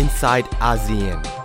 [0.00, 1.39] inside ASEAN.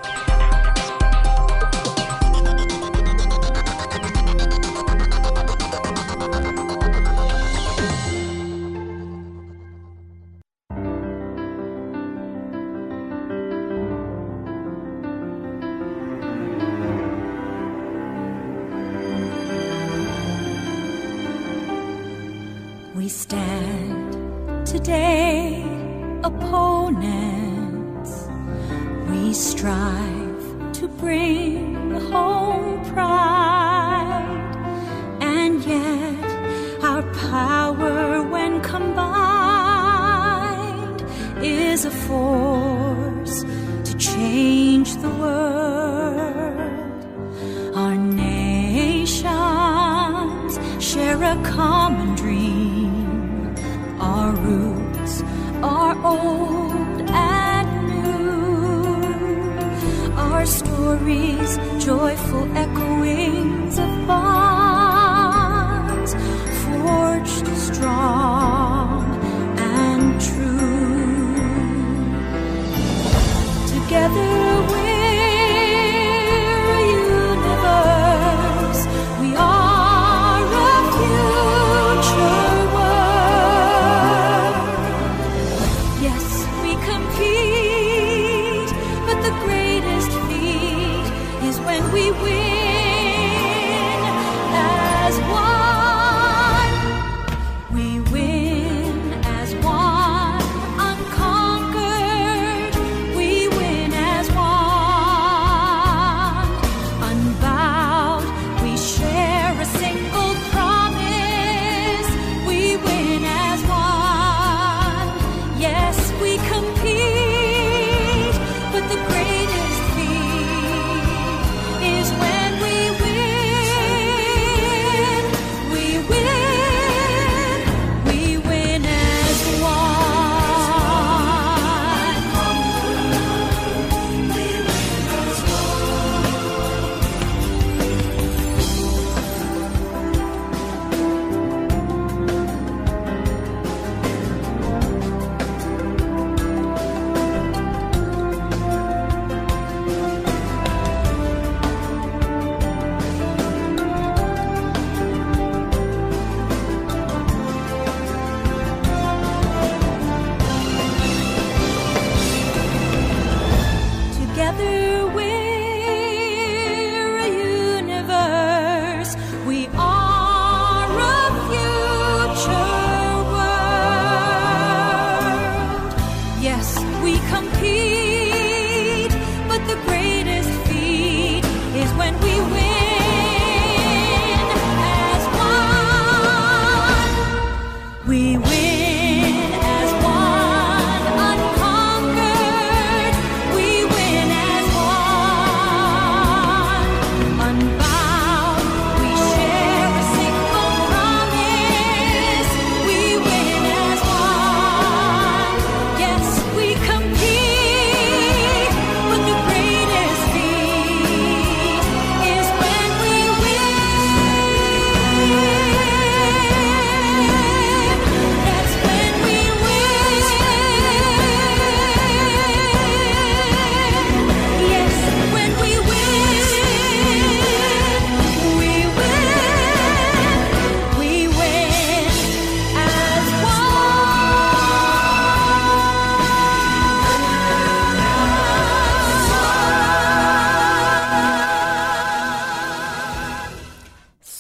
[61.80, 62.95] joyful echo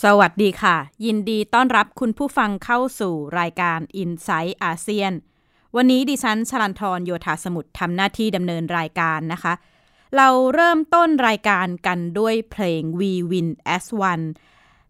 [0.09, 5.13] สวัสดีค่ะ ยินดีต้อนรับคุณผู้ฟังเข้าสู่รายการ i n s i ซต์อาเซียน
[5.75, 9.53] วันนี้ดิฉันชลันทรโยธาสมุทรทำหน้าที่ดำเนินรายการนะคะ
[10.15, 14.25] เราเริ่มต้นรายการกันด้วยเพลง We Win as One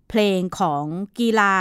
[0.10, 0.84] เพลงของ
[1.20, 1.56] กีฬา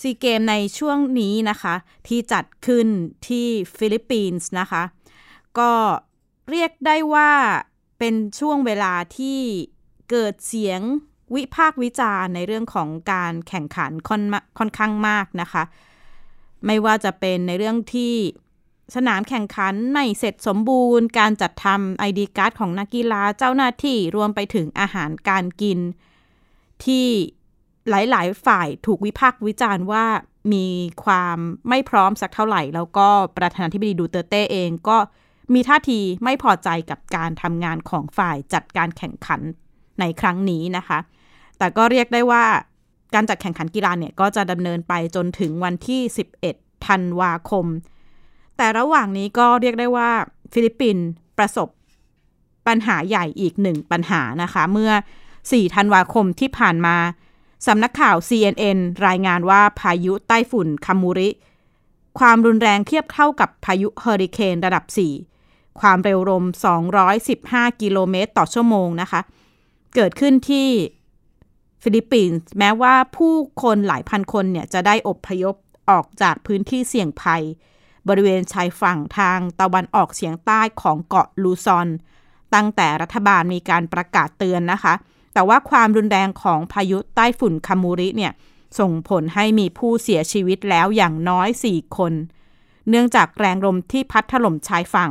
[0.00, 1.74] ซีเกมในช่วงนี้นะคะ
[2.08, 2.88] ที่จัดขึ้น
[3.28, 3.46] ที่
[3.76, 4.82] ฟิลิปปินส์นะคะ
[5.58, 5.72] ก็
[6.50, 7.30] เรียกได้ว่า
[7.98, 9.38] เป็นช่วงเวลาที่
[10.10, 10.82] เกิดเสียง
[11.34, 14.22] วิพากษ์วิจารณ์ในเรื่องของการแข่งขันค่อน
[14.58, 15.62] ค่อนข้างมากนะคะ
[16.66, 18.14] ไม่ว่าจะเป็นในเรื่องที่
[18.96, 25.78] สนามแข่งขันไม่เสร็จสมบูรณ์ การจัดทำไอดีการ์ดของนักกีฬาเจ้าหน้าที่รวมไปถึงอาหารการกิน
[26.84, 27.06] ที่
[27.88, 30.04] หลายๆ ฝ่ายถูกวิพากษ์วิจารณ์ว่า
[30.52, 30.66] มี
[31.04, 31.38] ความ
[31.68, 34.98] ไม่พร้อมสักเท่าไหร่ แล้วก็ประธานาธิบดีดูเตเต้เองก็
[35.54, 39.40] มีท่าทีไม่พอใจกับการทำงานของฝ่ายจัดการแข่งขัน
[40.00, 40.98] ในครั้งนี้นะคะ
[41.58, 42.44] แต่ก็เรียกได้ว่า
[43.14, 46.00] การจัดแข่งขันกีฬาเนี่ยก็จะดำเนินไปจนถึงวันที่
[46.44, 47.66] 11 ธันวาคม
[48.56, 50.10] แต่ระหว่างนี้ก็เรียกได้ว่า
[50.52, 51.04] ฟิลิปปินส์
[51.38, 51.68] ประสบ
[52.66, 54.92] ปัญหาใหญ่อีกหนึ่งปัญหานะคะ เมื่อ
[55.34, 56.96] 4 ธันวาคมที่ผ่านมา
[57.66, 61.30] สำนักข่าว CNN รายงานว่าพายุใต้ฝุ่นคามูริ
[62.18, 64.84] ความรุนแรงเทียบเท่ากับพายุเฮอริเคนระดับ
[65.32, 66.44] 4 ความเร็วลม
[67.12, 69.20] 215 กิโลเมตรต่อชั่วโมงนะคะ
[69.94, 70.68] เกิดขึ้นที่
[71.88, 75.54] ฟิลิปปินส์แม้ว่าผู้คนหลายพันคนเนี่ยจะได้อบพยพ
[75.90, 77.42] ออกจากพื้นที่เสี่ยงภัย
[78.08, 81.88] บริเวณชายฝั่งทางตะวันออกเฉียงใต้ของเกาะลูซอน
[82.54, 84.94] ตั้งแต่รัฐบาลมีการประกาศเตือนนะคะ
[85.34, 88.32] แต่ว่าความรุนแรงของพายุใต้ฝุ่นคามูริเนี่ย
[88.78, 92.12] ส่งผลให้มีผู้เสียชีวิตแล้วอย่างน้อย 4 คน
[92.88, 95.10] เนื่องจากแรงลมที่พัดถล่มชายฝั่ง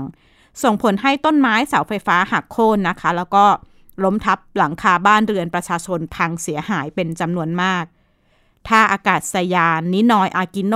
[0.63, 3.45] ส่งผลให้ต้นไม้เสาไฟฟ้าหักโค่นนะคะ แล้วก็
[4.03, 7.85] ล้มทับหลังคาบ้านเรือนประชาชนพังเสียหายเป็นจำนวนมาก
[8.67, 10.75] ท่าอากาศยานนินอยอากิโน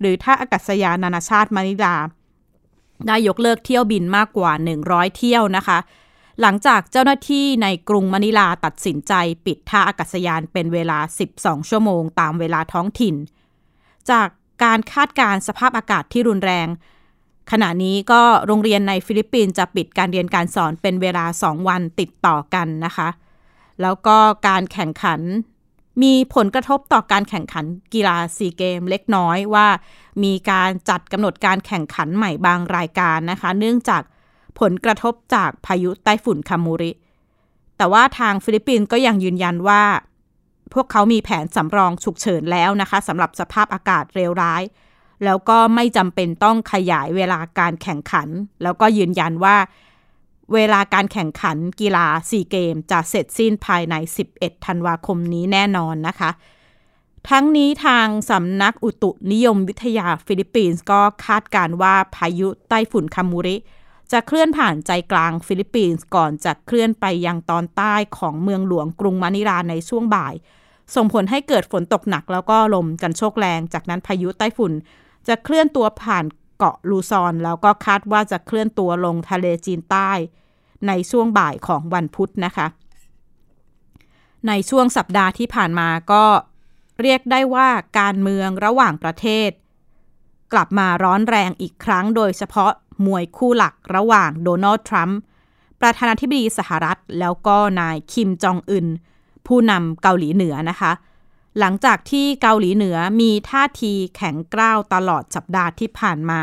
[0.00, 1.96] หรือท่าอากาศยานนานาชาติมะนิลา
[3.06, 4.52] ได้ยกเลิกเที่ยวบินมากกว่า
[4.84, 5.78] 100 เที่ยวนะคะ
[6.40, 9.12] หลังจากเจ้าหน้าที่ในกรุงมะนิลาตัดสินใจ
[9.46, 10.98] ปิดท่าอากาศยานเป็นเวลา
[11.34, 13.14] 12 ชั่วโมงตามเวลาท้องถิ่น
[14.10, 14.28] จาก
[14.64, 16.68] การคาดการสภาพอากาศที่รุนแรง
[17.50, 23.08] ขณะนี้ก็โรงเรียนในฟิลิปปินส์จะปิดการเรียนการสอนเป็นเวลา 2 วันติดต่อกันนะคะ
[23.82, 24.16] แล้วก็
[24.48, 25.20] การแข่งขัน
[26.02, 27.64] มีผลกระทบต่อการแข่งขัน
[27.94, 29.66] กีฬาซีเกมเล็กน้อยว่า
[30.24, 34.02] มีการจัดกำหนดการแข่งขันใหม่บางรายการนะคะ เนื่องจาก
[34.60, 36.92] ผลกระทบจากพายุไต้ฝุ่นคามูริ
[37.76, 39.82] แต่ว่าทางฟิลิปปินส์ก็ยังยืนยันว่า
[40.74, 44.62] พวกเขามีแผนสำรองฉุกเฉินแล้วนะคะสำหรับสภาพอากาศเลวร้าย
[45.24, 48.28] แล้วก็ไม่จำเป็นต้องขยายเวลาการแข่งขัน
[48.62, 49.56] แล้วก็ยืนยันว่า
[50.54, 53.94] เวลาการแข่งขันกีฬาซีเกมส์จะเสร็จสิ้นภายใน
[54.30, 56.30] 11 ธันวาคมนี้แน่นอนนะคะ
[57.30, 63.56] ทั้งนี้ทางสำนักอุตุนิยมวิทยาฟิลิปปินส์ก็คาดการณ์ว่าพายุไต้ฝุ่นคามูริ
[64.12, 70.34] จะเคลื่อนผ่านใจกลางฟิลิปปินส์ก่อนจะเคลื่อนไปยังตอนใต้ของเมืองหลวงกรุงมะนิลาในช่วงบ่าย
[70.94, 74.72] ส่งผลให้เกิดฝนตกหนักแล้วก็ลมกันโชกแรง จากนั้นพายุไต้ฝุ่น
[75.28, 76.24] จะเคลื่อนตัวผ่าน
[76.58, 80.10] เกาะลูซอน แล้วก็คาดว่าจะเคลื่อนตัวลงทะเลจีนใต้
[80.86, 82.66] ในช่วงบ่ายของวันพุธนะคะ
[84.48, 86.24] ในช่วงสัปดาห์ที่ผ่านมาก็
[87.02, 87.68] เรียกได้ว่า
[87.98, 89.50] การเมืองระหว่างประเทศ
[90.52, 92.72] กลับมาร้อนแรงอีกครั้งโดยเฉพาะ
[93.06, 95.18] มวยคู่หลักระหว่างโดนัลด์ทรัมป์
[95.80, 98.86] ประธานาธิบดีสหรัฐ แล้วก็นายคิมจองอึน
[99.46, 100.92] ผู้นำเกาหลีเหนือนะคะ
[101.58, 106.40] หลังจากที่เกาหลีเหนือมีท่าทีแข็งกร้าวตลอดสัปดาห์ที่ผ่านมา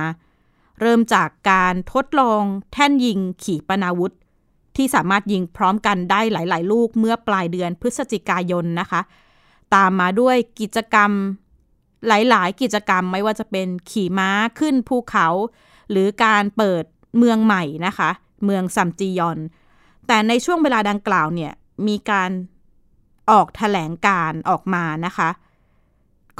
[0.82, 4.14] เริ่มจากการทดลองแท่นยิงขีปนาวุธ
[4.76, 9.02] ที่สามารถยิงพร้อมกันได้หลาย ๆ ลูกเมื่อปลายเดือนพฤศจิกายนนะคะ
[9.76, 11.12] ตามมาด้วยกิจกรรม
[12.08, 14.30] หลาย ๆ กิจกรรมไม่ว่าจะเป็นขี่ม้า
[14.60, 15.28] ขึ้นภูเขา
[15.92, 16.84] หรือการเปิด
[17.18, 18.10] เมืองใหม่นะคะ
[18.46, 19.40] เมืองซัมจียอน
[20.08, 21.52] แต่ในช่วงเวลาดังกล่าวเนี่ย
[21.88, 22.32] มีการ
[23.32, 25.30] ออกแถลงการออกมานะคะ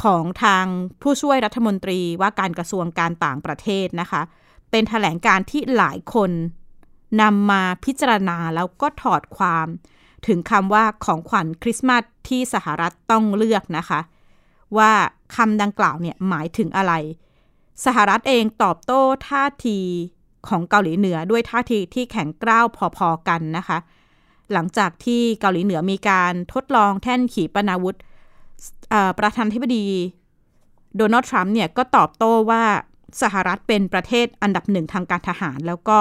[0.04, 0.66] ของทาง
[1.02, 4.22] ผู้ช่วยรัฐมนตรีว่าการกระทรวงการต่างประเทศนะคะ
[4.72, 6.32] เป็นแถลงการที่หลายคน
[7.22, 9.68] นำมาพิจารณาแล้วก็ถอดความ
[10.28, 14.00] ถึงคำว่าของขวัญคริสต์มาสที่สหรัฐต้องเลือกนะคะ
[14.78, 14.92] ว่า
[15.36, 16.94] คำดังกล่าวเนี่ยหมายถึงอะไร
[17.86, 19.80] สหรัฐเองตอบโต้ท่าที
[20.48, 22.66] ของเกาหลีเหนือด้วยท่าทีที่แข็งกร้าว
[22.98, 23.78] พอๆกันนะคะ
[24.54, 27.98] หลังจากที่เกาหลีเหนือมีการทดลองแท่นขีปนาวุธ
[29.20, 29.88] ประธานาธิบดี
[30.98, 32.64] โดนัลด์ทรัมป์เนี่ยก็ตอบโต้ว่า
[33.22, 35.98] สหรัฐเป็นประเทศอันดับหนึ่งทางการทหาร แล้วก็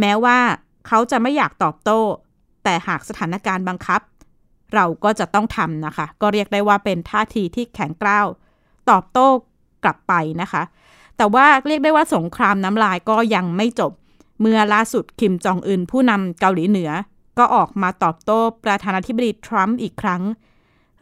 [0.00, 0.38] แม้ว่า
[0.86, 2.00] เขาจะไม่อยากตอบโต้
[2.64, 4.00] แต่หากสถานการณ์บังคับ
[4.74, 8.26] เราก็จะต้องทำนะคะ ก็เรียกได้ว่าเป็นท่าทีที่แข็งกร้าว
[8.90, 9.28] ตอบโต้
[9.84, 10.62] กลับไปนะคะ
[11.16, 13.92] แต่ว่าเรียกได้ว่าสงครามน้ำลายก็ยังไม่จบ
[14.40, 16.90] เมื่อล่าสุดคิมจองอึนผู้นำเกาหลีเหนือ
[17.38, 20.22] ก็ออกมาตอบโต้ประธานาธิบดีทรัมป์อีกครั้ง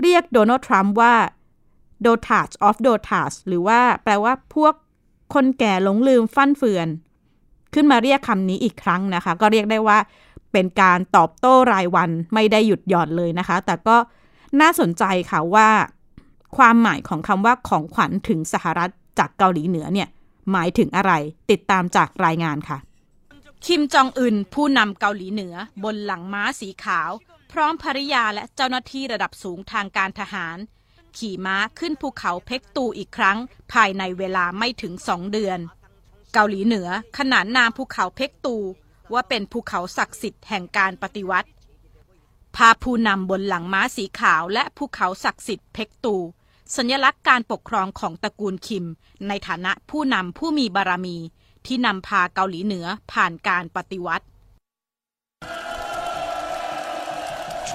[0.03, 1.15] เรียกโดนัลด์ทรัมป์ว่า
[2.07, 4.75] d o t a g of d o t a g หรือว่าแปลว่าพวก
[5.35, 6.89] คนแก่หลงลืมฟั่นเฟือน
[7.75, 9.99] ขึ้นมาเรียกคำนี้อีกครั้งนะคะ ก็เรียกได้ว่า
[10.53, 13.97] เป็นการตอบโต้รายวันไม่ได้หยุดหย่อนเลยนะคะ แต่ก็
[14.61, 15.69] น่าสนใจค่ะว่า
[16.57, 20.09] ความหมายของคำว่าของขวัญถึงสหรัฐจากเกาหลีเหนือเนี่ย
[20.53, 21.13] หมายถึงอะไร
[21.51, 22.79] ติดตามจากรายงานค่ะ
[23.67, 27.11] คิมจองอึนผู้นำเกาหลีเหนือบนหลังม้าสีขาว
[27.53, 30.59] พร้อมภริยาและเจ้าหน้าที่ระดับสูงทางการทหาร
[31.19, 33.39] ขี่ม้าขึ้นภูเขาเพกตูอีกครั้ง
[33.73, 35.59] ภายในเวลาไม่ถึงสองเดือน
[36.33, 36.89] เกาหลีเหนือ
[37.19, 38.57] ขนานนามภูเขาเพกตู
[39.13, 41.49] ว่าเป็นภูเขาศักดิ์สิทธิ์แห่งการปฏิวัติ
[42.57, 46.17] พาผู้นำบนหลังม้าสีขาวและภูเขาศักดิ์สิทธิ์เพกตู
[46.77, 48.87] สัญลักษณ์การปกครองของตระกูลคิม
[49.29, 51.17] ในฐานะผู้นำผู้มีบารมี
[51.69, 54.27] ที่นำพาเกาหลีเหนือผ่านการปฏิวัติ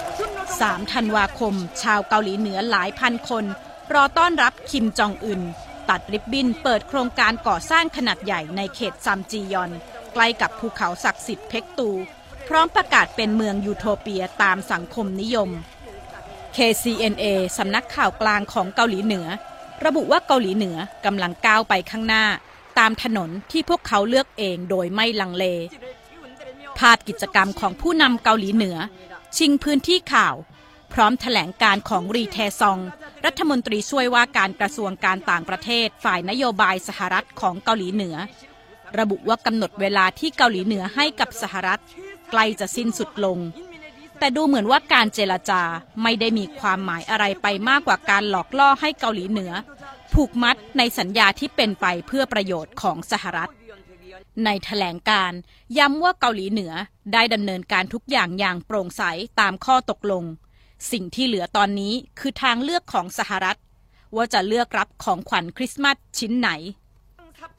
[0.10, 3.46] 3 ธันวาคม ชาวเกาหลีเหนือหลายพันคน
[3.94, 5.42] รอต้อนรับคิมจองอึน
[5.90, 9.72] ตัดริบบิ้นเปิดโครงการก่อสร้างขนาดใหญ่ในเขตซัมจียอน
[10.14, 11.90] ใกล้กับภูเขาศักดิ์สิทธิ์เพกตู
[12.48, 15.50] พร้อมประกาศเป็นเมืองยูโทเปียตามสังคมนิยม
[16.56, 17.26] KCNA
[17.58, 19.28] สำนักข่าวกลางของเกาหลีเหนือ
[19.86, 22.26] ระบุว่าเกาหลีเหนือกำลังก้าวไปข้างหน้า
[22.80, 25.46] ตามถนนที่พวกเขาเลือกเองโดยไม่ลังเล
[26.80, 28.78] ภาพกิจกรรมของผู้นำเกาหลีเหนือ
[29.38, 30.36] ชิงพื้นที่ข่าว
[30.94, 32.80] พร้อมแถลงการของรีแทซอง
[33.26, 38.16] รัฐมนตรีช่วยว่าการกระทรวงการต่างประเทศฝ่ายนโยบายสหรัฐของเกาหลีเหนือ
[39.00, 41.82] ระบุว่ากำหนดเวลาที่เกาหลีเหนือให้กับสหรัฐ
[42.32, 43.40] ใกล้จะสิ้นสุดลง
[44.20, 45.62] แต่ดูเหมือนว่าการเจรจา
[46.04, 49.52] ไม่ได้มีความหมายอะไรไปมากกว่าการหลอกล่อให้เกาหลีเหนือ
[50.14, 53.52] ผูกมัดในสัญญาที่เป็นไปเพื่อประโยชน์ของสหรัฐ
[54.46, 55.32] ในแถลงการ
[55.78, 56.74] ย้ำว่าเกาหลีเหนือ
[57.14, 59.04] ได้ดำเนินการทุกอย่างอย่างโปร่งใส
[59.40, 60.24] ตามข้อตกลง
[60.92, 63.60] สิ่งที่เหลือตอนนี้คือทางเลือกของสหรัฐ
[64.16, 66.50] ว่าจะเลือกรับของขวัญคริสต์มาสชิ้นไหน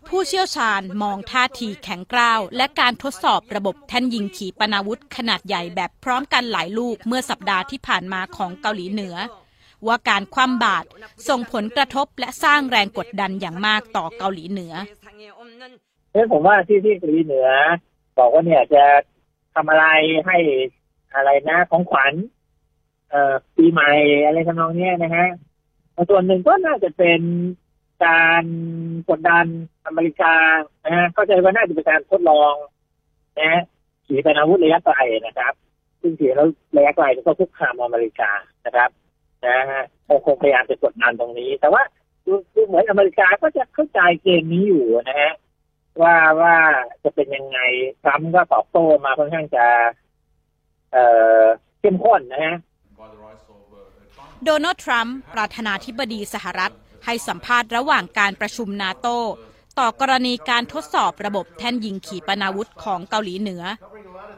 [0.09, 9.17] ผู้เชี่ยวชาญมองท่าทีแข็งกร้าว และการทดสอบระบบแท่นยิงขีปนาวุธขนาดใหญ่แบบพร้อมกันหลายลูกเมื่อสัปดาห์ที่ผ่านมาของเกาหลีเหนือ
[9.89, 10.87] ว่าการคว่ำบาตร
[11.29, 14.75] ส่งผลกระทบและสร้างแรงกดดันอย่างมากต่อเกาหลีเหนือ
[16.11, 17.49] เพราะผมว่าที่ที่เกาหลีเหนือ
[18.19, 18.85] บอกว่าเนี่ยจะ
[19.55, 19.87] ทำอะไร
[20.27, 20.37] ให้
[21.15, 22.15] อะไรนะของขวัญ
[23.11, 23.91] เอ่อปีใหม่
[24.27, 25.29] อะไรทำนองเนี้ยนะฮะ
[26.11, 27.21] ส่วนหนึ่งก็น่าจะเป็น
[28.05, 28.45] การ
[29.09, 29.47] กดดัน
[29.87, 30.35] อเมริกา
[30.85, 32.55] นะฮะเข้าใจว่าน่าจะเป็นการทดลอง
[33.39, 33.63] นะฮะ
[34.07, 35.53] ขีปนาวุธระยะไกลนะครับ
[36.01, 38.31] ซึ่งขีปนาวุธระยะไกลก็คุกคามอเมริกา
[38.67, 38.91] นะครับ
[39.49, 41.83] นะฮะคงคงพยายามจะกดดันตรงนี้ แต่ว่า
[42.27, 45.33] ดูดูเหมือนอเมริกาก็จะเข้าใจเกมนี้อยู่นะฮะ
[46.03, 46.55] ว่าว่า
[47.05, 47.59] จะเป็นยังไง
[48.03, 49.67] ทรัมป์ก็ตอบโต้มาค่อนข้างจะ
[50.93, 51.05] เอ่
[51.41, 51.43] อ
[51.81, 52.57] เข้มข้นนะฮะ
[54.45, 56.73] โดนัลด์ทรัมป์ประธานาธิบดีสหรัฐ
[57.05, 59.07] ให้สัมภาษณ์ระหว่างการประชุมนาโต
[59.79, 63.63] ต่อกรณีการทดสอบระบบแท่นยิงขีปนาวุธของเกาหลีเหนือ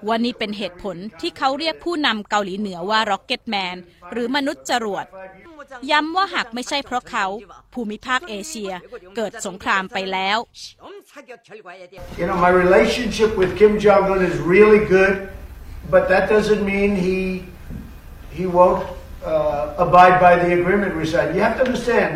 [0.09, 3.77] วันนี้เป็นเหตุผลที่เขาเรียกผู้นำเกาหลีเหนือว่าร็อกเก็ตแมน
[4.13, 5.05] หรือมนุษย์จรวด
[5.91, 7.27] ย้ำว่าหากไม่ใช่เพราะเขา
[7.75, 8.73] ภูมิภาคเอเชีย
[9.17, 10.39] เกิดสงครามไปแล้ว
[12.19, 15.15] You know my relationship with Kim Jong Un is really good
[15.95, 17.19] but that doesn't mean he
[18.37, 18.83] he won't
[19.31, 22.13] uh, abide by the agreement we signed you have to understand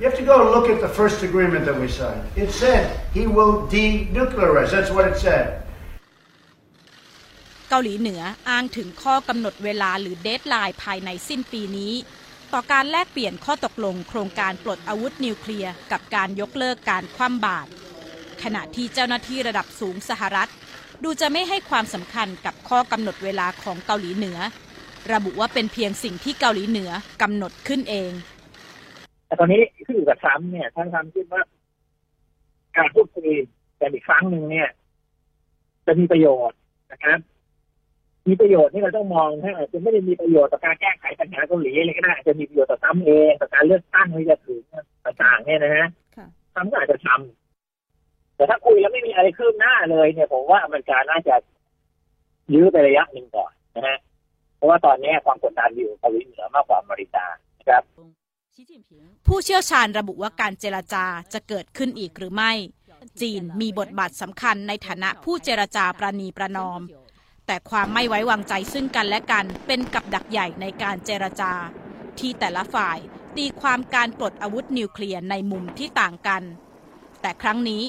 [0.00, 2.22] You have to go look at the first agreement that we signed.
[2.36, 4.70] It said he will denuclearize.
[4.70, 5.44] That's what it said.
[7.68, 11.92] เกาหลีเหนืออ้างถึงข้อกำหนดเวลาหรือเดทไลน์ภายในสิ้นปีนี้
[12.52, 17.70] ต่อการแลกเปลี่ยนข้อตกลงโครงการปลดอาวุธนิวเคลียร์กับการยกเลิกการคว่ำบาตร
[18.42, 20.50] ขณะที่เจ้าหน้าที่ระดับสูงสหรัฐ
[21.02, 24.38] ดูจะไม่ให้ความสำคัญกับข้อกำหนดเวลาของเกาหลีเหนือ
[25.12, 26.90] ระบุว่าเป็นเพียงสิ่งที่เกาหลีเหนือ
[27.22, 28.12] กำหนดขึ้นเอง
[29.28, 31.42] แต่ตอนนี้ขึ้นอยู่กับทรัมป์เนี่ยท่านทรัมป์คิดว่า
[32.76, 33.30] การพูดคุย
[33.80, 34.68] กันอีกครั้งหนึ่งเนี่ย
[35.86, 36.58] จะมีประโยชน์
[36.92, 37.18] นะครับ
[38.28, 44.62] มีประโยชน์ที่เราต้องมองถ้าอาจจะไม่ได้มีประโยชน์ต่อการแก้ไขปัญหาเกาหลีอะไรก็ได้อาจจะมีประโยชน์ต่อทรัมป์เองต่อการเลือกตั้งที่จะถึง
[45.04, 51.34] ต่างๆเนี่ยนะฮะค่ะทรัมป์ก็อาจจะทำแต่ถ้าคุยแล้วไม่มีอะไรคืบหน้าเลย เนี่ยผมว่าอเมริกาน่าจะ
[52.54, 53.98] ยื้อไประยะหนึ่งก่อนนะฮะ
[54.56, 57.24] เพราะว่าตอนนี้ความกดดันอยู่เกาหลีเหนือมากกว่าอเมริกา
[57.58, 57.82] นะครับ
[59.32, 62.52] ผู้เชี่ยวชาญระบุว่าการเจรจาจะเกิดขึ้นอีกหรือไม่
[63.20, 66.80] จีนมีบทบาทสำคัญในฐานะผู้เจรจาประนีประนอม
[67.46, 71.52] แต่ความไม่ไว้วางใจซึ่งกันและกันเป็นกับดักใหญ่ในการเจรจา
[72.18, 72.98] ที่แต่ละฝ่าย
[73.36, 76.42] ตีความการปลดอาวุธนิวเคลียร์ในมุมที่ต่างกัน
[77.20, 77.82] แต่ครั้งนี้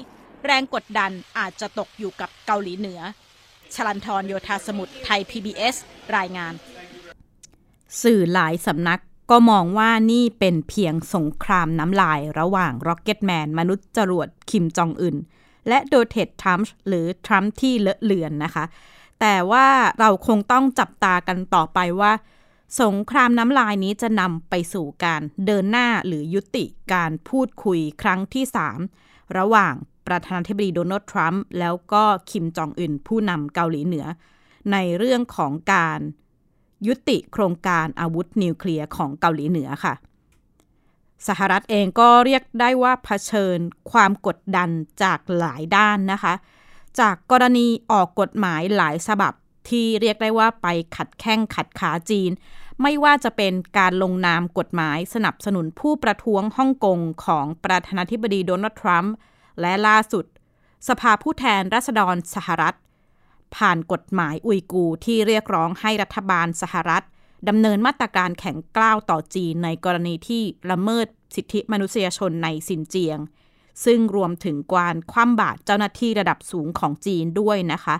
[0.46, 3.02] แรงกดดันอาจจะตกอยู่กับเกาหลีเหนือ
[3.76, 5.76] ชลันทรโยธาสมุทรไทย PBS
[6.18, 6.54] รายงาน
[8.04, 15.18] สื่อหลายสำนัก ก็มองว่านี่เป็นเพียงสงครามน้ำลายระหว่าง Rocket Man มนุษย์จรวดคิมจองอึน
[15.68, 18.66] และโดเทดทรัมป์หรือทรัมป์ที่เลอะเลือนนะคะ
[19.20, 19.68] แต่ว่า
[20.00, 22.14] เราคงต้องจับตากันต่อไปว่า
[22.82, 28.46] สงครามน้ำลายนี้จะนำไปสู่การเดินหน้าหรือยุติการพูดคุยครั้งที่
[28.90, 29.74] 3 ระหว่าง
[30.08, 34.06] ประธานาธิบดีโดนัลด์ทรัมป์แล้วก็คิมจองอึนผู้นำเกาหลีเหนือ
[34.72, 36.00] ในเรื่องของการ
[36.88, 39.94] ยุติโครงการอาวุธนิวเคลียร์ของเกาหลีเหนือค่ะ
[41.28, 43.60] สหรัฐเองก็เรียกได้ว่าเผชิญ
[43.92, 44.70] ความกดดัน
[45.04, 46.34] จากหลายด้านนะคะ
[47.00, 49.34] จากกรณีออกกฎหมายหลายฉบับ
[49.70, 52.32] ที่เรียกได้ว่าไปขัดแข้งขัดขาจีน
[52.82, 59.14] ไม่ว่าจะเป็นการลงนามกฎหมายสนับสนุนผู้ประท้วงฮ่องกงของประธานาธิบดีโดนัลด์ทรัมป์
[59.62, 60.26] และล่าสุด
[60.88, 62.76] สภาผู้แทนราษฎรสหรัฐ
[63.56, 67.04] ผ่านกฎหมายอุยกูที่เรียกร้องให้รัฐบาลสหรัฐ
[67.50, 73.20] ดำเนินมาตรการแข็งกล้าวต่อจีนในกรณีที่ละเมิดสิทธิมนุษยชนในซินเจียง
[73.86, 77.96] ซึ่งรวมถึงการคว่ำบาตรเจ้าหน้าที่ระดับสูงของจีนด้วยนะคะ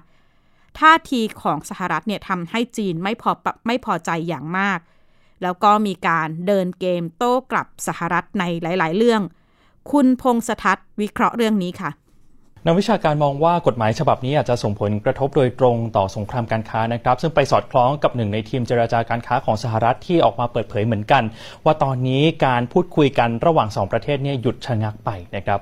[0.80, 3.32] ท่าทีของสหรัฐเนี่ยทำให้จีนไม่พอ
[3.68, 4.80] ไม่พอใจอย่างมาก
[5.42, 9.22] แล้วก็มีการเดินเกมโต้กลับสหรัฐในหลาย ๆ เรื่อง
[9.92, 11.90] คุณพงษทัศน์วิเคราะห์เรื่องนี้ค่ะ
[12.66, 21.24] นักวิชาการมองว่ากฎหมายฉบับนี้อาจจะส่งผลกระทบโดยตรงต่อสงครามการค้านะครับ ซึ่งไปสอดคล้องกับหนึ่งในทีมเจราจาการค้าของสหรัฐที่ออกมาเปิดเผยเหมือนกัน
[21.66, 25.60] ว่าตอนนี้การพูดคุยกันระหว่างสองประเทศเนี่ยหยุดชะงักไปนะครับ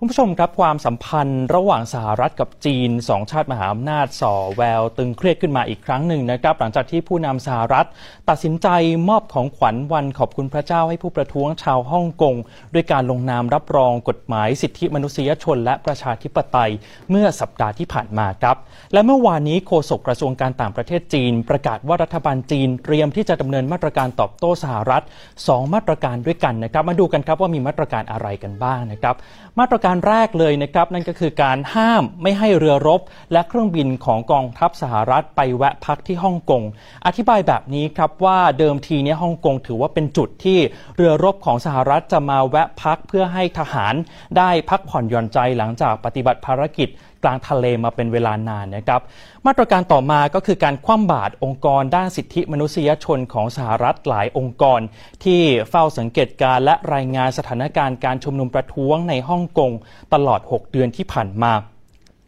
[0.00, 7.86] คุณผู้ชมครับความสัมพันธ์ระหว่างสหรัฐกับจีนสองชาติมหาอำนาจส่อแววตึงเครียดขึ้นมาอีกครั้งหนึ่งนะครับ หลังจากที่ผู้นำสหรัฐ
[8.28, 8.68] ตัดสินใจ
[9.08, 12.34] มอบของขวัญวันขอบคุณพระเจ้าให้ผู้ประท้วงชาวฮ่องกง
[12.74, 16.70] ด้วยการลงนามรับรองกฎหมายสิทธิมนุษยชน และประชาธิปไตย
[17.10, 18.56] เมื่อสัปดาห์ที่ผ่านมาครับ
[18.92, 25.04] และเมื่อวานนี้โฆษกกระทรวงการต่างประเทศจีน ประกาศว่ารัฐบาลจีนเตรียมที่จะดำเนินมาตรการตอบโต้สหรัฐ
[25.38, 29.16] 2 มาตรการด้วยกันนะครับ มาดูกันครับว่ามีมาตรการอะไรกันบ้างนะครับ
[29.60, 33.00] มาตรการการแรกเลยนะครับ นั่นก็คือการห้ามไม่ให้เรือรบ
[33.32, 36.62] และเครื่องบินของกองทัพสหรัฐไปแวะพักที่ฮ่องกง
[37.06, 40.58] อธิบายแบบนี้ครับว่าเดิมทีนี้ฮ่องกงถือว่าเป็นจุดที่
[40.96, 43.94] เรือรบของสหรัฐจะมาแวะพักเพื่อให้ทหาร
[44.38, 46.88] ได้พักผ่อนหย่อนใจหลังจากปฏิบัติภารกิจ
[47.22, 49.00] กลางทะเลมาเป็นเวลานานนะครับ
[49.46, 54.80] มาตรการต่อมาก็คือการคว่ำบาตรองค์กรด้านสิทธิมนุษยชนของสหรัฐหลายองค์กร
[55.24, 59.72] ที่เฝ้าสังเกตการและรายงานสถานการณ์การชุมนุมประท้วงในฮ่องกง
[60.14, 61.52] ตลอด 6 เดือนที่ผ่านมา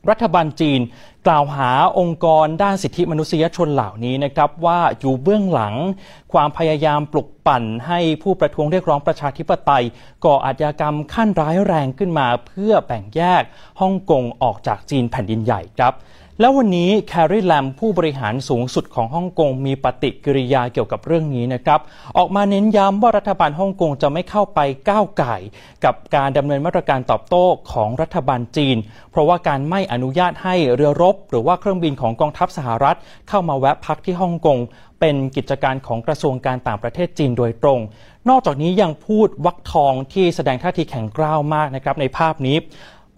[0.09, 0.81] รัฐบาลจีน
[1.27, 5.75] กล่าวหาองค์กรด้านสิทธิมนุษยชนเหล่านี้นะครับว่าอยู่เบื้องหลัง
[6.33, 9.85] ความพยายามปลุกปั่นให้ผู้ประท้วงเรียกร้องประชาธิปไตย
[10.25, 13.43] ก่ออาชญากรรมขั้นร้ายแรงขึ้นมา เพื่อแบ่งแยก
[13.81, 15.93] ฮ่องกงออกจากจีนแผ่นดินใหญ่ครับ
[16.43, 21.81] แล้ววันนี้แคร์รีแลมผู้บริหารสูงสุดของฮ่องกงมีปฏิกิริยาเกี่ยวกับเรื่องนี้นะครับ
[22.19, 25.37] ออกมาเน้นย้ำว่ารัฐบาลฮ่องกงจะไม่เข้าไปก้าวไก่
[25.85, 28.77] กับการดำเนินมาตรการตอบโต้ของรัฐบาลจีน
[29.11, 32.97] เพราะว่าการไม่อนุญาตให้เรือรบ หรือว่าเครื่องบินของกองทัพสหรัฐ
[33.29, 34.59] เข้ามาแวะพักที่ฮ่องกง
[35.01, 37.81] เป็นกิจการของกระทรวงการต่างประเทศจีนโดยตรง
[38.29, 42.57] นอกจากนี้ยังพูดวักทองที่แสดงท่าทีแข็งกร้าวมากนะครับในภาพนี้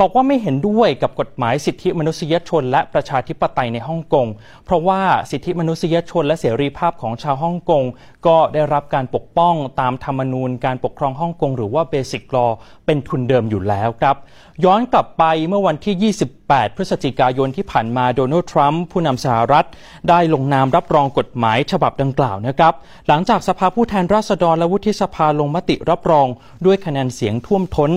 [0.04, 4.26] บอกว่าไม่เห็นด้วยกับกฎหมายสิทธิมนุษยชน และประชาธิปไตยในฮ่องกง
[4.64, 7.84] เพราะว่าสิทธิมนุษยชนและเสรีภาพของชาวฮ่องกง
[8.26, 12.46] ก็ได้รับการปกป้องตามธรรมนูญการปกครองฮ่องกงหรือว่าเบสิกลอ
[12.86, 14.16] เป็นทุนเดิมอยู่แล้วครับ
[14.64, 16.12] ย้อนกลับไปเมื่อวันที่
[16.44, 19.66] 28 พฤศจิกายนที่ผ่านมาโดนัลด์ทรัมป์ผู้นำสหรัฐ
[20.08, 22.72] ได้ลงนามรับรองกฎหมายฉบับดังกล่าวนะครับ
[23.08, 26.26] หลังจากสภาผู้แทนราษฎรและวุฒิสภาลงมติรับรอง
[26.66, 27.92] ด้วยคะแนนเสียงท่วมท้น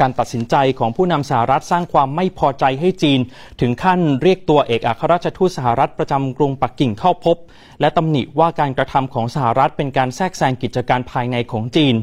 [0.00, 3.20] การตัดสินใจของผู้นำสหรัฐสร้างความไม่พอใจให้จีน
[3.60, 7.36] ถึงขั้นเรียกตัวเอกอัครราชทูตสหรัฐประจำกรุงปักกิ่งเข้าพบ
[7.80, 11.96] และตำหนิว่าการกระทำของสหรัฐเป็นการแทรกแซงกิจการภายในของจีน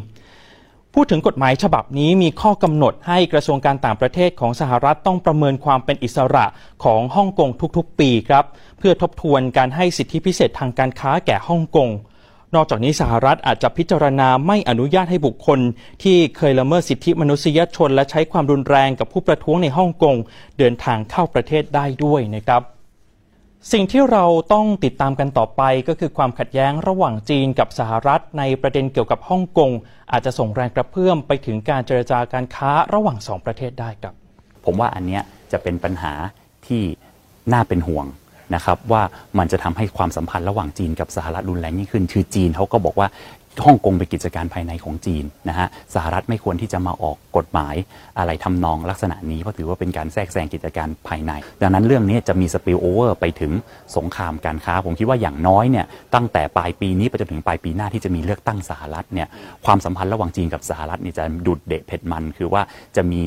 [0.94, 6.46] พูดถึงกฎหมายฉบับนี้มีข้อกำหนดให้กระทรวงการต่างประเทศของสหรัฐต้องประเมินความเป็นอิสระ
[6.84, 8.46] ของฮ่องกงทุกๆ ปีครับ
[8.78, 11.90] เพื่อทบทวนการให้สิทธิพิเศษทางการค้าแก่ฮ่องกง
[12.56, 15.60] นอกจากนี้สหรัฐอาจจะพิจารณาไม่อนุญาตให้บุคคล
[16.04, 20.16] ที่เคยละเมิดสิทธิมนุษยชน และใช้ความรุนแรงกับผู้ประท้วงในฮ่องกง
[20.58, 22.62] เดินทางเข้าประเทศได้ด้วยนะครับ
[23.72, 29.72] สิ่งที่เราต้องติดตามกันต่อไปก็คือความขัดแย้งระหว่างจีนกับสหรัฐในประเด็นเกี่ยวกับฮ่องกง
[30.12, 34.14] อาจจะส่งแรงกระเพื่อมไปถึงการเจรจาการค้าระหว่างสองประเทศได้ครับ
[34.66, 35.20] ผมว่าอันนี้
[35.52, 36.14] จะเป็นปัญหา
[36.68, 36.84] ที่
[37.54, 38.06] น่าเป็นห่วง
[38.56, 39.02] นะครับว่า
[39.38, 43.10] มันจะทำให้ความสัมพันธ์ระหว่างจีนกับสหรัฐรุนแรงยิ่งขึ้น คือจีนเขาก็บอกว่า
[43.66, 47.76] ฮ่องกงเป็นกิจการภายในของจีนนะฮะสหรัฐไม่ควรที่จะมาออกกฎหมาย
[48.20, 53.52] อะไรทำนองลักษณะนี้เพราะถือว่าเป็นการแทรกแซงกิจการภายใน ดังนั้นเรื่องนี้จะมีสปิลโอเวอร์ไปถึง
[53.98, 59.28] สงครามการค้า ผมคิดว่าอย่างน้อยเนี่ยตั้งแต่ปลายปีนี้ไปจนถึงปลายปีหน้าที่จะมีเลือกตั้งสหรัฐเนี่ย
[59.66, 62.62] ความสัมพันธ์ระหว่างจีนกับสหรัฐนี่จะดุดเดะเผ็ดมัน คือว่า
[62.96, 63.22] จะมี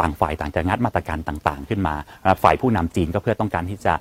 [0.00, 1.94] ต่างฝ่ายต่างจะงัดมาตรการต่างๆ ขึ้นมา
[2.42, 3.94] ฝ่ายผู้นำจีนก็เพื่อต้องการที่จะ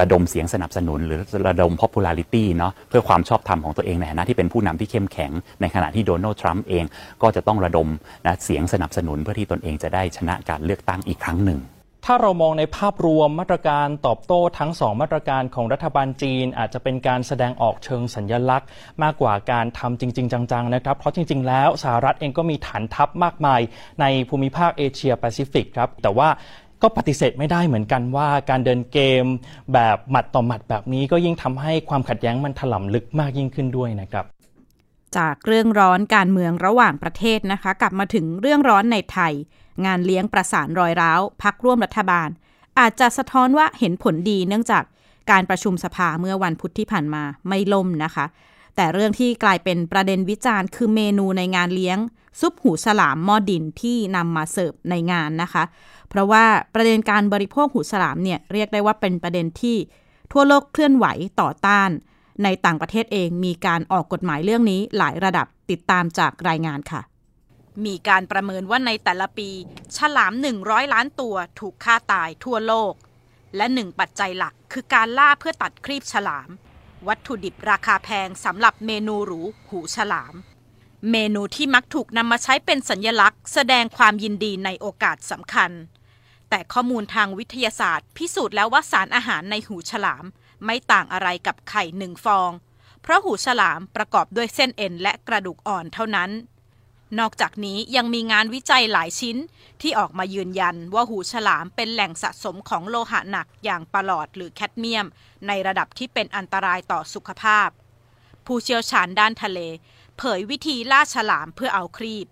[0.00, 6.84] ระดมเสียงสนับสนุน หรือระดม popularity เนาะเพื่อความชอบธรรมของตัวเองในฐานะที่เป็นผู้นำที่เข้มแข็ง ในขณะที่โดนัลด์ทรัมป์เอง
[7.22, 7.88] ก็จะต้องระดม
[8.26, 11.60] นะเสียงสนับสนุนเพื่อที่ตนเองจะได้ชนะการเลือกตั้งอีกครั้งหนึ่ง
[12.08, 18.68] ถ้าเรามองในภาพรวมมาตรการตอบโต้ทั้งสองมาตรการของรัฐบาลจีน อาจจะเป็นการแสดงออกเชิงสัญญลักษณ์
[19.02, 23.60] มากกว่าการทำจริง ๆ จังๆนะครับ เพราะจริง ๆ แล้วสหรัฐเองก็มีฐานทัพมากมาย
[24.00, 26.28] ในภูมิภาคเอเชียแปซิฟิกครับ แต่ว่า
[26.82, 29.24] ก็ปฏิเสธไม่ได้เหมือนกันว่าการเดินเกม
[29.74, 34.24] แบบหมัดต่อหมัดแบบนี้ก็ยิ่งทำให้ความขัดแย้งมันถล่มลึกมากยิ่งขึ้นด้วยนะครับ
[35.18, 39.34] จากเรื่องร้อนการเมืองระหว่างประเทศนะคะ กลับมาถึงเรื่องร้อนในไทย
[39.84, 42.28] งานเลี้ยงประสานรอยร้าวพักร่วมรัฐบาล
[42.78, 44.84] อาจจะสะท้อนว่าเห็นผลดีเนื่องจาก
[45.30, 48.26] การประชุมสภาเมื่อวันพุธที่ผ่านมาไม่ล่มนะคะ
[48.76, 51.98] แต่เรื่องที่กลายเป็นประเด็นวิจารณ์ คือเมนูในงานเลี้ยง
[52.40, 55.64] ซุปหูฉลามหม้อดินที่นำมาเสิร์ฟในงานนะคะ
[56.08, 59.76] เพราะว่าประเด็นการบริโภคหูฉลามเนี่ยเรียกได้ว่าเป็นประเด็นที่
[60.32, 61.06] ทั่วโลกเคลื่อนไหว
[61.40, 61.90] ต่อต้าน
[62.44, 67.00] ในต่างประเทศเองมีการออกกฎหมายเรื่องนี้หลายระดับติดตามจากรายงานค่ะ
[67.84, 69.50] มีการประเมินว่าในแต่ละปี
[69.96, 70.32] ฉลาม
[70.62, 72.94] 100 ล้านตัวถูกฆ่าตายทั่วโลก
[73.56, 76.48] และหนึ่งปัจจัยหลักคือการล่าเพื่อตัดครีบฉลาม
[77.08, 80.34] วัตถุดิบราคาแพงสำหรับเมนูหรูหูฉลาม
[81.10, 85.70] เมนูที่มักถูกนำมาใช้เป็นสัญญลักษณ์ แสดงความยินดีในโอกาสสำคัญ
[86.50, 90.24] แต่ข้อมูลทางวิทยาศาสตร์ พิสูจน์แล้วว่าสารอาหารในหูฉลาม
[90.64, 92.50] ไม่ต่างอะไรกับไข่หนึ่งฟอง
[93.02, 96.30] เพราะหูฉลามประกอบด้วยเส้นเอ็นและกระดูกอ่อนเท่านั้น
[97.18, 99.36] นอกจากนี้ยังมีงานวิจัยหลายชิ้น
[99.82, 105.06] ที่ออกมายืนยันว่าหูฉลามเป็นแหล่งสะสมของโลหะหนักอย่างปลอดหรือแคดเมียม
[105.46, 107.68] ในระดับที่เป็นอันตรายต่อสุขภาพ
[108.46, 109.58] ผู้เชี่ยวชาญด้านทะเล
[110.18, 112.26] เผยวิธีล่าฉลามเพื่อเอาครีบ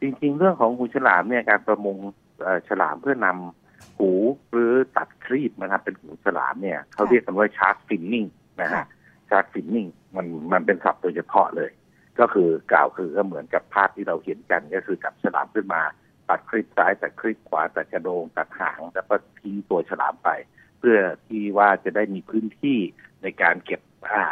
[0.00, 1.96] จริงๆ เรื่องของหูฉลามเนี่ยการประมง
[2.40, 4.10] เอ่อฉลามเพื่อนำหู
[4.50, 8.24] หรือตัดครีบนะครับเป็นหูฉลามเนี่ยเขาเรียกกันว่า shark finning
[8.60, 8.84] นะฮะ
[9.30, 11.70] shark finning มันมันเป็นศัพท์โดยเฉพาะเลย
[12.18, 15.82] ก็คือกล่าวคือก็เหมือนกับภาพที่เราเห็นกันก็คือจับฉลามขึ้นมา
[16.28, 20.28] ตัดครีบซ้ายตัดครีบขวาตัดกระโดงตัดหางแล้วก็ทิ้งตัวฉลามไป
[20.78, 22.78] เพื่อที่ว่าจะได้มีพื้นที่
[23.22, 24.22] ในการเก็บอ่า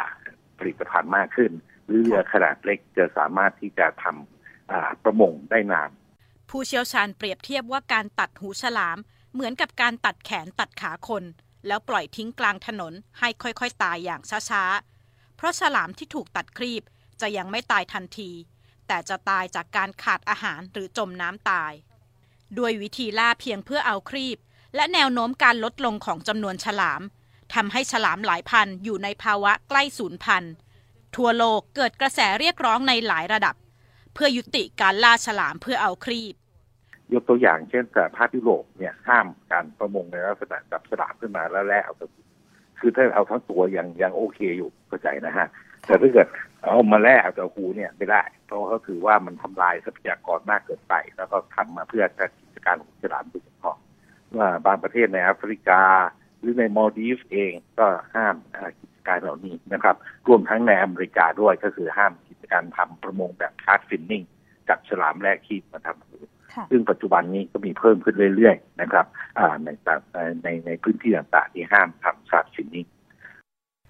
[0.59, 1.51] ผลิตภัณฑ์มากขึ้น
[1.85, 5.89] หรือเรือขนาดเล็กจะสามารถที่จะทำอ่าประมงได้นาน
[6.49, 8.97] ผู้เชี่ยวชาญเปรียบเทียบว่าการตัดหูฉลาม
[9.33, 11.23] เหมือนกับการตัดแขนตัดขาคน
[11.67, 16.83] แล้วปล่อยทิ้งกลางถนนให้ค่อยๆ ตายอย่างช้าๆ เพราะฉลามที่ถูกตัดครีบ
[17.23, 18.31] จะยังไม่ตายทันที
[18.87, 21.73] แต่จะตายจากการขาดอาหารหรือจมน้ำตาย
[22.57, 24.37] ด้วยวิธีล่าเพียงเพื่อเอาครีบ
[24.75, 27.01] และแนวโน้มการลดลงของจำนวนฉลาม
[27.53, 30.53] ทำให้ฉลามหลายพันอยู่ในภาวะใกล้สูญพันธุ์
[31.15, 33.55] ทั่วโลกเกิดกระแสเรียกร้องในหลายระดับ
[34.13, 36.35] เพื่อยุติการล่าฉลามเพื่อเอาครีบ
[37.13, 42.09] ยกตัวอย่างเช่นสหภาพยุโรปเนี่ยห้ามการประมงในลักษณะจับฉลามขึ้นมาแล้วแล่เอาตัว
[42.79, 45.47] คือถ้าเอาทั้งตัวยังยังโอเคอยู่เข้าใจนะฮะ
[45.85, 46.27] แต่ถ้าเกิด
[46.63, 53.77] เอามาแล่เอาแต่หูเนี่ยไม่ได้ เพราะเขาถือว่ามันทำลายทรัพยากรมากเกินไป แล้วก็ทำมาเพื่อการกิจการของฉลามโดยเฉพาะ
[54.37, 55.81] ว่าบางประเทศในแอฟริกา
[56.39, 59.95] หรือในมอลดีฟเองก็ห้ามอ่ากิจการเหล่านี้นะครับ
[60.27, 64.23] รวมทั้งในอเมริกาด้วยก็คือห้ามกิจการทำประมงแบบ shark finning
[64.69, 66.17] จับฉลามแล่ครีบมาทำหู
[66.71, 69.05] ซึ่งปัจจุบันนี้ก็มีเพิ่มขึ้นเรื่อยๆนะครับ
[69.37, 69.99] อ่าในต่าง
[70.43, 72.85] ในในพื้นที่ต่างๆที่ห้ามทำ shark finning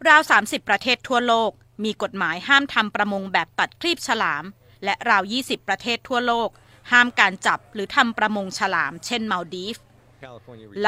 [0.09, 1.51] ราว 30 ประเทศทั่วโลก
[1.83, 4.43] มีกฎหมายห้ามทำประมงแบบตัดครีบฉลาม
[4.83, 6.49] และราว 20 ประเทศทั่วโลก
[6.91, 9.77] ห้ามการจับหรือทำประมงฉลาม เช่นมาดีฟ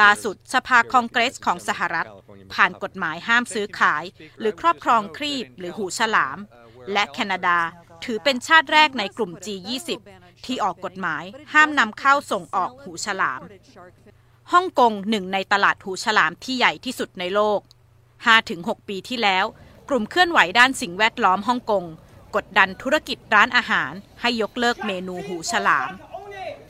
[0.00, 2.06] ล่าสุดสภาคองเกรสของสหรัฐ
[2.54, 4.04] ผ่านกฎหมายห้ามซื้อขาย
[4.38, 6.38] หรือครอบครองครีบหรือหูฉลาม
[6.92, 7.58] และแคนาดา
[8.04, 9.90] ถือเป็นชาติแรกในกลุ่ม G20
[10.44, 13.40] ที่ออกกฎหมายห้ามนำเข้าส่งออกหูฉลาม
[14.52, 17.60] ฮ่องกงหนึ่งในตลาดหูฉลามที่ใหญ่ที่สุดในโลก
[18.24, 19.44] 5-6 ปีที่แล้ว
[19.88, 21.84] กลุ่มเคลื่อนไหวด้านสิ่งแวดล้อมฮ่องกง
[22.36, 25.90] กดดันธุรกิจร้านอาหาร ให้ยกเลิกเมนูหูฉลาม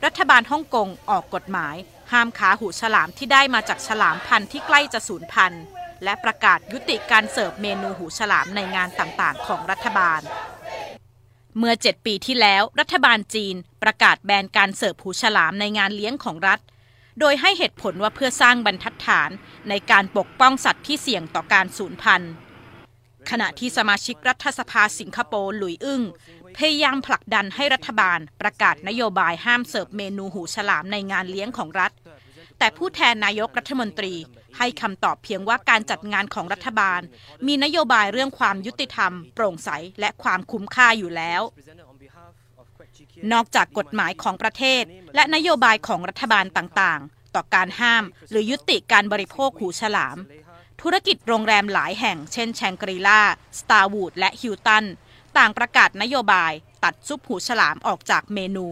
[0.05, 1.75] รัฐบาลฮ่องกงออกกฎหมาย
[2.11, 5.63] ห้ามค้าหูฉลามที่ได้มาจากฉลามพันธุ์ที่ใกล้จะสูญพันธุ์
[6.03, 10.21] และประกาศยุติการเสิร์ฟเมนูหูฉลามในงานต่างๆ ของรัฐบาล
[11.57, 16.59] เมื่อ 7 ปีที่แล้ว รัฐบาลจีนประกาศแบนการเสิร์ฟหูฉลามในงานเลี้ยงของรัฐ
[17.19, 19.29] โดยให้เหตุผลว่าเพื่อสร้างบรรทัดฐาน
[19.69, 22.31] ในการปกป้องสัตว์ที่เสี่ยงต่อการสูญพันธุ์
[23.31, 26.03] ขณะที่สมาชิกรัฐสภาสิงคโปร์หลุยอึ้ง
[26.57, 31.91] พยายามผลักดันให้รัฐบาลประกาศนโยบายห้ามเสิร์ฟเมนูหูฉลามในงานเลี้ยงของรัฐ
[32.59, 34.13] แต่ผู้แทนนายกรัฐมนตรี
[34.57, 37.01] ให้คำตอบเพียงว่าการจัดงานของรัฐบาล
[37.47, 41.41] มีนโยบายเรื่องความยุติธรรม โปร่งใส และความคุ้มค่าอยู่แล้ว
[43.33, 44.83] นอกจากกฎหมายของประเทศ
[45.15, 50.17] และนโยบายของรัฐบาลต่างๆ ต่อการห้าม หรือยุติการบริโภคหูฉลาม
[50.81, 53.21] ธุรกิจโรงแรมหลายแห่งเช่นแชงกรีลา
[53.59, 54.85] สตาร์วูดและฮิลตัน
[55.37, 58.67] ต่างประกาศนโยบายตัดซุปหูฉลามออกจากเมนู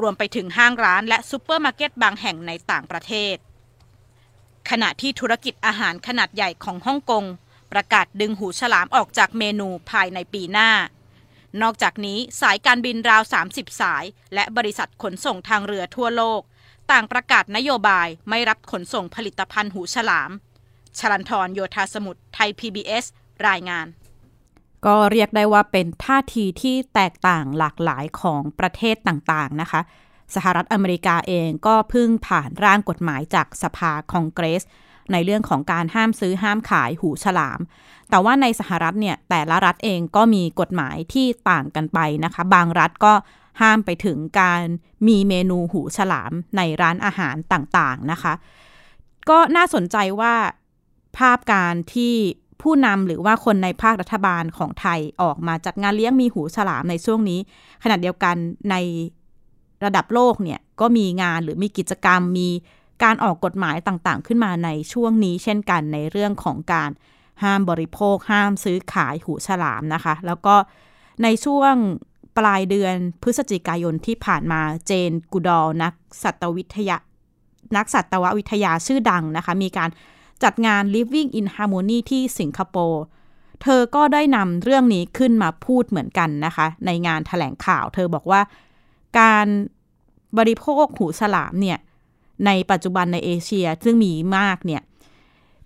[0.00, 3.36] รวมไปถึงห้างร้านและซูเปอร์มาร์เก็ตบางแห่งในต่างประเทศ
[4.70, 7.24] ขณะที่ธุรกิจอาหารขนาดใหญ่ของฮ่องกง
[7.72, 10.70] ประกาศดึงหูฉลามออกจากเมนูภายในปีหน้า
[11.62, 16.40] นอกจากนี้สายการบินราว 30 สาย และบริษัทขนส่งทางเรือทั่วโลก
[16.92, 20.30] ต่างประกาศนโยบายไม่รับขนส่งผลิตภัณฑ์หูฉลาม
[20.98, 23.04] ชลันทรโยธาสมุทรไทย PBS
[23.48, 23.86] รายงาน
[24.86, 29.80] ก็เรียกได้ว่าเป็นท่าทีที่แตกต่างหลากหลายของประเทศต่างๆนะคะ
[30.34, 34.62] สหรัฐอเมริกาเองก็เพิ่งผ่านร่างกฎหมายจากสภาคองเกรส
[35.12, 37.60] ในเรื่องของการห้ามซื้อห้ามขายหูฉลาม
[38.10, 43.12] แต่ว่าในสหรัฐเนี่ยแต่ละรัฐเองก็มีกฎหมายที่ต่างกันไปนะคะ บางรัฐก็
[43.60, 44.62] ห้ามไปถึงการ
[45.08, 48.32] มีเมนูหูฉลามในร้านอาหารต่างๆนะคะ
[49.28, 50.34] ก็น่าสนใจว่า
[51.18, 52.14] ภาพการที่
[52.62, 57.40] ผู้นำหรือว่าคนในภาครัฐบาลของไทยออกมาจัดงานเลี้ยงมีหูฉลามในช่วงนี้
[57.82, 58.36] ขณะเดียวกัน
[58.70, 58.76] ใน
[59.84, 62.48] ระดับโลกเนี่ยก็มีงานหรือมีกิจกรรมมี
[63.02, 66.90] การออกกฎหมายต่างๆ ขึ้นมาในช่วงนี้ เช่นกันในเรื่องของการ
[67.42, 70.54] ห้ามบริโภค ห้ามซื้อขายหูฉลามนะคะ แล้วก็
[71.22, 71.74] ในช่วง
[72.38, 76.96] ปลายเดือนพฤศจิกายนที่ผ่านมาเจนกูดอลนักสัตววิทยา
[77.76, 79.90] นักสัตววิทยาชื่อดังนะคะ มีการ
[80.44, 83.02] จัดงาน Living in Harmony ที่สิงคโปร์
[83.62, 88.40] เธอก็ได้นำเรื่องนี้ขึ้นมาพูดเหมือนกันนะคะ ในงานถแถลงข่าว เธอบอกว่า
[89.18, 89.46] การ
[90.38, 91.78] บริโภคหูฉลามเนี่ย
[92.46, 94.82] ในปัจจุบันในเอเชียซึ่งมีมากเนี่ย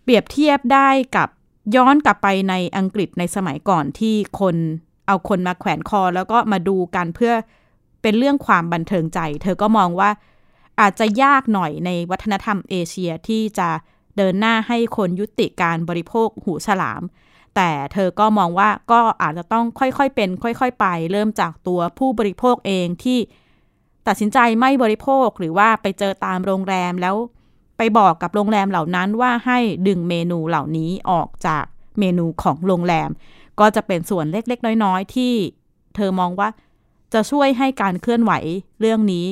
[0.03, 1.29] เปรียบเทียบได้กับ
[1.77, 4.57] ย้อนกลับไปในอังกฤษในสมัยก่อนที่คน
[5.07, 7.33] เอาคนมาแขวนคอ แล้วก็มาดูกันเพื่อ
[8.03, 10.11] เป็นเรื่องความบันเทิงใจ เธอก็มองว่า
[10.81, 13.69] อาจจะยากหน่อยในวัฒนธรรมเอเชียที่จะ
[14.17, 17.03] เดินหน้าให้คนยุติการบริโภคหูฉลาม
[17.57, 23.19] แต่เธอก็มองว่าก็อาจจะต้องค่อยๆเป็น ค่อยๆไป เริ่มจากตัวผู้บริโภคเองที่
[24.07, 27.17] ตัดสินใจไม่บริโภคหรือว่าไปเจอตามโรงแรมแล้ว
[27.79, 31.65] ไปบอกกับโรงแรมเหล่านั้นว่าให้ดึงเมนูเหล่านี้ออกจาก
[31.99, 33.11] เมนูของโรงแรม
[33.61, 35.35] ก็จะเป็นส่วนเล็กๆ น้อยๆ ที่
[35.97, 36.49] เธอมองว่า
[37.15, 38.33] จะช่วยให้การเคลื่อนไหว
[38.81, 39.27] เรื่องนี้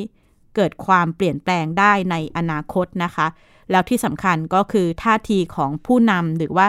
[0.56, 3.26] เกิดความเปลี่ยนแปลงได้ในอนาคตนะคะ
[3.72, 6.66] แล้วที่สำคัญก็คือท่าทีของผู้นำหรือว่า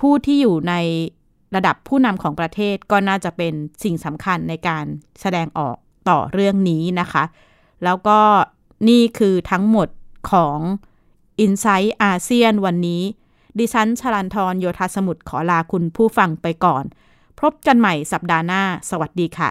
[0.00, 0.74] ผู้ที่อยู่ใน
[1.54, 3.54] ระดับผู้นำของประเทศก็น่าจะเป็น
[3.84, 4.84] สิ่งสำคัญในการ
[5.20, 5.76] แสดงออก
[6.08, 7.24] ต่อเรื่องนี้นะคะ
[7.84, 8.18] แล้วก็
[8.88, 9.88] นี่คือทั้งหมด
[10.32, 10.58] ของ
[11.44, 13.02] i n s i ซต์อาเซียนวันนี้
[13.58, 16.84] ดิฉันชลันทรโยธาสมุทรขอลาคุณผู้ฟังไปก่อน
[17.40, 19.50] พบกันใหม่สัปดาห์หน้า สวัสดีค่ะ